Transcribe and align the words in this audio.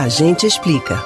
A 0.00 0.08
gente 0.08 0.46
explica. 0.46 1.04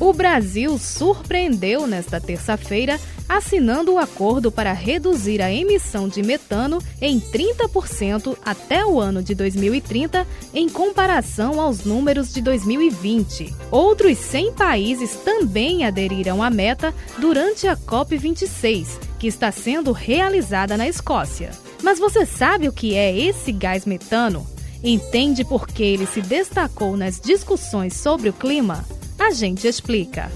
O 0.00 0.12
Brasil 0.12 0.76
surpreendeu 0.76 1.86
nesta 1.86 2.20
terça-feira 2.20 2.98
assinando 3.28 3.92
o 3.92 3.98
acordo 4.00 4.50
para 4.50 4.72
reduzir 4.72 5.40
a 5.40 5.48
emissão 5.48 6.08
de 6.08 6.20
metano 6.20 6.82
em 7.00 7.20
30% 7.20 8.36
até 8.44 8.84
o 8.84 8.98
ano 8.98 9.22
de 9.22 9.36
2030, 9.36 10.26
em 10.52 10.68
comparação 10.68 11.60
aos 11.60 11.84
números 11.84 12.34
de 12.34 12.42
2020. 12.42 13.54
Outros 13.70 14.18
100 14.18 14.54
países 14.54 15.14
também 15.24 15.84
aderiram 15.84 16.42
à 16.42 16.50
meta 16.50 16.92
durante 17.18 17.68
a 17.68 17.76
COP26, 17.76 18.98
que 19.20 19.28
está 19.28 19.52
sendo 19.52 19.92
realizada 19.92 20.76
na 20.76 20.88
Escócia. 20.88 21.50
Mas 21.84 22.00
você 22.00 22.26
sabe 22.26 22.68
o 22.68 22.72
que 22.72 22.96
é 22.96 23.16
esse 23.16 23.52
gás 23.52 23.86
metano? 23.86 24.44
Entende 24.84 25.44
por 25.44 25.68
que 25.68 25.82
ele 25.84 26.06
se 26.06 26.20
destacou 26.20 26.96
nas 26.96 27.20
discussões 27.20 27.94
sobre 27.94 28.28
o 28.28 28.32
clima? 28.32 28.84
A 29.16 29.30
gente 29.30 29.68
explica. 29.68 30.28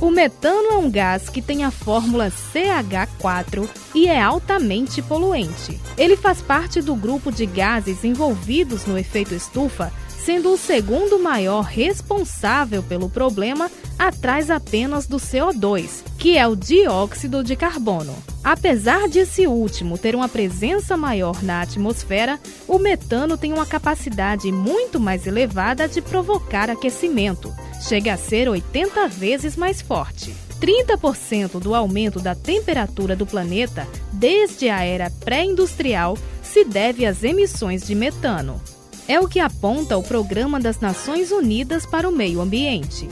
O 0.00 0.10
metano 0.10 0.72
é 0.72 0.76
um 0.76 0.90
gás 0.90 1.28
que 1.28 1.40
tem 1.40 1.62
a 1.64 1.70
fórmula 1.70 2.32
CH4 2.52 3.68
e 3.94 4.08
é 4.08 4.20
altamente 4.20 5.00
poluente. 5.00 5.80
Ele 5.96 6.16
faz 6.16 6.42
parte 6.42 6.82
do 6.82 6.96
grupo 6.96 7.30
de 7.30 7.46
gases 7.46 8.04
envolvidos 8.04 8.84
no 8.84 8.98
efeito 8.98 9.32
estufa, 9.32 9.92
sendo 10.24 10.52
o 10.52 10.56
segundo 10.56 11.18
maior 11.18 11.64
responsável 11.64 12.82
pelo 12.82 13.10
problema, 13.10 13.70
atrás 13.98 14.50
apenas 14.50 15.06
do 15.06 15.18
CO2, 15.18 16.02
que 16.18 16.38
é 16.38 16.46
o 16.46 16.56
dióxido 16.56 17.44
de 17.44 17.54
carbono. 17.54 18.16
Apesar 18.42 19.06
de 19.06 19.18
esse 19.18 19.46
último 19.46 19.98
ter 19.98 20.14
uma 20.14 20.28
presença 20.28 20.96
maior 20.96 21.42
na 21.42 21.60
atmosfera, 21.60 22.40
o 22.66 22.78
metano 22.78 23.36
tem 23.36 23.52
uma 23.52 23.66
capacidade 23.66 24.50
muito 24.50 24.98
mais 24.98 25.26
elevada 25.26 25.86
de 25.86 26.00
provocar 26.00 26.70
aquecimento. 26.70 27.52
Chega 27.86 28.14
a 28.14 28.18
ser 28.18 28.48
80 28.48 29.06
vezes 29.08 29.56
mais 29.56 29.82
forte. 29.82 30.34
30% 30.58 31.60
do 31.60 31.74
aumento 31.74 32.18
da 32.18 32.34
temperatura 32.34 33.14
do 33.14 33.26
planeta 33.26 33.86
desde 34.10 34.70
a 34.70 34.82
era 34.82 35.10
pré-industrial 35.10 36.16
se 36.42 36.64
deve 36.64 37.04
às 37.04 37.22
emissões 37.22 37.86
de 37.86 37.94
metano. 37.94 38.60
É 39.06 39.20
o 39.20 39.28
que 39.28 39.38
aponta 39.38 39.98
o 39.98 40.02
Programa 40.02 40.58
das 40.58 40.80
Nações 40.80 41.30
Unidas 41.30 41.84
para 41.84 42.08
o 42.08 42.12
Meio 42.12 42.40
Ambiente. 42.40 43.08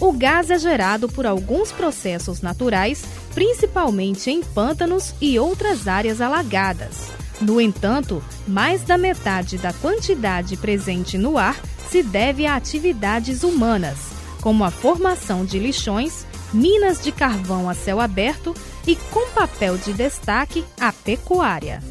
O 0.00 0.12
gás 0.12 0.50
é 0.50 0.58
gerado 0.58 1.08
por 1.08 1.26
alguns 1.26 1.72
processos 1.72 2.40
naturais, 2.40 3.04
principalmente 3.34 4.30
em 4.30 4.42
pântanos 4.42 5.14
e 5.20 5.38
outras 5.38 5.86
áreas 5.86 6.20
alagadas. 6.20 7.10
No 7.40 7.60
entanto, 7.60 8.22
mais 8.48 8.82
da 8.82 8.96
metade 8.96 9.58
da 9.58 9.72
quantidade 9.74 10.56
presente 10.56 11.18
no 11.18 11.36
ar 11.36 11.60
se 11.90 12.02
deve 12.02 12.46
a 12.46 12.56
atividades 12.56 13.42
humanas, 13.42 13.98
como 14.40 14.64
a 14.64 14.70
formação 14.70 15.44
de 15.44 15.58
lixões, 15.58 16.26
minas 16.52 17.02
de 17.02 17.12
carvão 17.12 17.68
a 17.68 17.74
céu 17.74 18.00
aberto 18.00 18.54
e, 18.86 18.96
com 18.96 19.30
papel 19.30 19.76
de 19.76 19.92
destaque, 19.92 20.64
a 20.80 20.92
pecuária. 20.92 21.82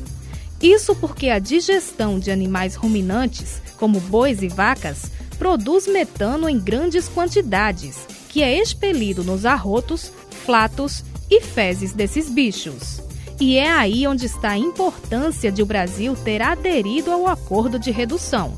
Isso 0.61 0.95
porque 0.95 1.30
a 1.30 1.39
digestão 1.39 2.17
de 2.17 2.31
animais 2.31 2.75
ruminantes, 2.75 3.61
como 3.78 4.00
bois 4.00 4.42
e 4.42 4.48
vacas, 4.48 5.11
produz 5.38 5.88
metano 5.88 6.48
em 6.48 6.59
grandes 6.59 7.08
quantidades, 7.09 8.08
que 8.30 8.42
é 8.42 8.61
expelido 8.61 9.23
nos 9.23 9.45
arrotos, 9.45 10.11
flatos 10.45 11.03
e 11.30 11.42
fezes 11.42 11.94
desses 11.94 12.30
bichos. 12.30 13.02
E 13.39 13.58
é 13.58 13.70
aí 13.70 14.08
onde 14.08 14.26
está 14.26 14.52
a 14.52 14.58
importância 14.58 15.52
de 15.52 15.61
o 15.61 15.66
Brasil 15.66 16.16
ter 16.16 16.42
aderido 16.42 17.11
ao 17.11 17.28
acordo 17.28 17.78
de 17.78 17.92
redução. 17.92 18.58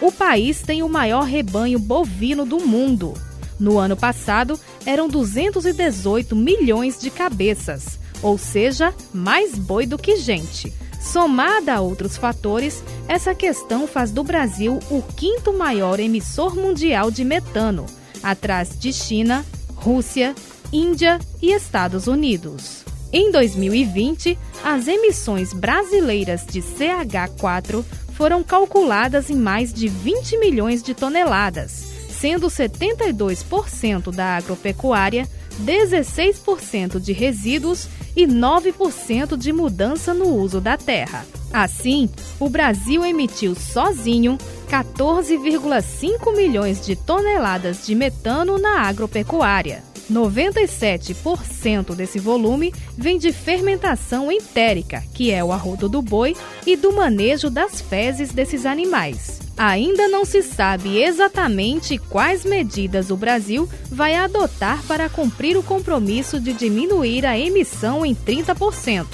O 0.00 0.12
país 0.12 0.62
tem 0.62 0.82
o 0.82 0.88
maior 0.88 1.24
rebanho 1.24 1.78
bovino 1.78 2.44
do 2.44 2.60
mundo. 2.60 3.14
No 3.58 3.78
ano 3.78 3.96
passado, 3.96 4.58
eram 4.86 5.08
218 5.08 6.34
milhões 6.34 7.00
de 7.00 7.10
cabeças, 7.10 7.98
ou 8.22 8.38
seja, 8.38 8.94
mais 9.12 9.56
boi 9.56 9.86
do 9.86 9.98
que 9.98 10.16
gente. 10.16 10.72
Somada 11.02 11.74
a 11.74 11.80
outros 11.80 12.16
fatores, 12.16 12.82
essa 13.08 13.34
questão 13.34 13.88
faz 13.88 14.12
do 14.12 14.22
Brasil 14.22 14.78
o 14.88 15.02
quinto 15.02 15.52
maior 15.52 15.98
emissor 15.98 16.54
mundial 16.54 17.10
de 17.10 17.24
metano, 17.24 17.86
atrás 18.22 18.78
de 18.78 18.92
China, 18.92 19.44
Rússia, 19.74 20.34
Índia 20.72 21.18
e 21.42 21.52
Estados 21.52 22.06
Unidos. 22.06 22.84
Em 23.12 23.30
2020, 23.30 24.38
as 24.64 24.86
emissões 24.86 25.52
brasileiras 25.52 26.46
de 26.46 26.62
CH4 26.62 27.84
foram 28.14 28.42
calculadas 28.42 29.28
em 29.28 29.36
mais 29.36 29.74
de 29.74 29.88
20 29.88 30.38
milhões 30.38 30.82
de 30.82 30.94
toneladas, 30.94 31.92
sendo 32.08 32.46
72% 32.46 34.14
da 34.14 34.36
agropecuária, 34.36 35.28
16% 35.62 37.00
de 37.00 37.12
resíduos 37.12 37.88
e 38.16 38.26
9% 38.26 39.36
de 39.36 39.52
mudança 39.52 40.12
no 40.12 40.36
uso 40.36 40.60
da 40.60 40.76
terra. 40.76 41.24
Assim, 41.52 42.08
o 42.40 42.48
Brasil 42.48 43.04
emitiu 43.04 43.54
sozinho 43.54 44.38
14,5 44.68 46.34
milhões 46.34 46.84
de 46.84 46.96
toneladas 46.96 47.86
de 47.86 47.94
metano 47.94 48.58
na 48.58 48.80
agropecuária. 48.80 49.91
97% 50.12 51.94
desse 51.94 52.18
volume 52.18 52.72
vem 52.96 53.18
de 53.18 53.32
fermentação 53.32 54.30
entérica, 54.30 55.02
que 55.14 55.30
é 55.30 55.42
o 55.42 55.52
arroto 55.52 55.88
do 55.88 56.02
boi, 56.02 56.36
e 56.66 56.76
do 56.76 56.92
manejo 56.92 57.48
das 57.50 57.80
fezes 57.80 58.32
desses 58.32 58.66
animais. 58.66 59.40
Ainda 59.56 60.08
não 60.08 60.24
se 60.24 60.42
sabe 60.42 61.02
exatamente 61.02 61.98
quais 61.98 62.44
medidas 62.44 63.10
o 63.10 63.16
Brasil 63.16 63.68
vai 63.90 64.14
adotar 64.14 64.82
para 64.84 65.08
cumprir 65.08 65.56
o 65.56 65.62
compromisso 65.62 66.40
de 66.40 66.52
diminuir 66.52 67.26
a 67.26 67.38
emissão 67.38 68.04
em 68.04 68.14
30%. 68.14 69.06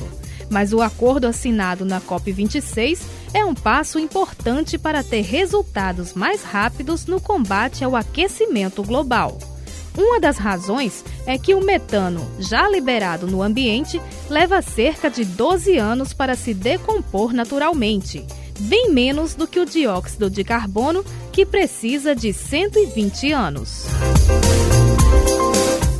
Mas 0.50 0.72
o 0.72 0.80
acordo 0.80 1.26
assinado 1.26 1.84
na 1.84 2.00
COP26 2.00 3.00
é 3.34 3.44
um 3.44 3.54
passo 3.54 3.98
importante 3.98 4.78
para 4.78 5.02
ter 5.02 5.20
resultados 5.22 6.14
mais 6.14 6.42
rápidos 6.42 7.06
no 7.06 7.20
combate 7.20 7.84
ao 7.84 7.94
aquecimento 7.94 8.82
global. 8.82 9.36
Uma 9.98 10.20
das 10.20 10.38
razões 10.38 11.04
é 11.26 11.36
que 11.36 11.56
o 11.56 11.60
metano, 11.60 12.24
já 12.38 12.68
liberado 12.68 13.26
no 13.26 13.42
ambiente, 13.42 14.00
leva 14.30 14.62
cerca 14.62 15.10
de 15.10 15.24
12 15.24 15.76
anos 15.76 16.12
para 16.12 16.36
se 16.36 16.54
decompor 16.54 17.32
naturalmente, 17.32 18.24
bem 18.60 18.92
menos 18.92 19.34
do 19.34 19.44
que 19.44 19.58
o 19.58 19.66
dióxido 19.66 20.30
de 20.30 20.44
carbono, 20.44 21.04
que 21.32 21.44
precisa 21.44 22.14
de 22.14 22.32
120 22.32 23.32
anos. 23.32 23.86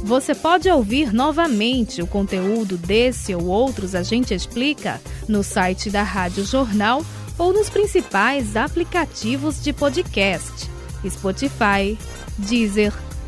Você 0.05 0.33
pode 0.33 0.71
ouvir 0.71 1.13
novamente 1.13 2.01
o 2.01 2.07
conteúdo 2.07 2.79
desse 2.79 3.35
ou 3.35 3.47
outros 3.47 3.97
A 3.97 4.05
Gente 4.05 4.33
Explica 4.33 5.01
no 5.27 5.43
site 5.43 5.91
da 5.91 6.05
Rádio 6.05 6.45
Jornal 6.45 7.05
ou 7.37 7.53
nos 7.53 7.69
principais 7.69 8.55
aplicativos 8.55 9.61
de 9.61 9.73
podcast: 9.73 10.71
Spotify, 11.05 11.99
Deezer, 12.39 12.93